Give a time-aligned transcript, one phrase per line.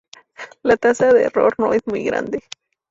[0.63, 2.41] La tasa de error no es muy grande.